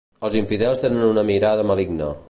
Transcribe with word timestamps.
Els 0.27 0.37
infidels 0.39 0.81
tenien 0.85 1.07
una 1.11 1.27
mirada 1.31 1.71
maligna. 1.75 2.11